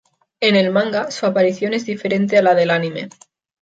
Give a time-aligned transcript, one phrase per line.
[0.39, 3.09] En el manga, su aparición es diferente a la del anime.